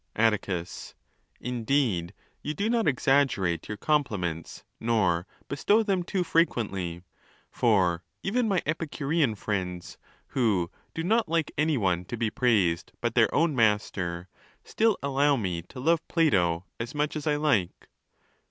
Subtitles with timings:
[0.15, 7.03] Atticus.—Indeed you do not exaggerate your compliments, nor bestow them too frequently,
[7.51, 13.13] for even my Epicurean friends, who do not like any one to be praised but
[13.13, 14.27] their own master,
[14.63, 17.87] still allow me to love Plato as much as I (ike.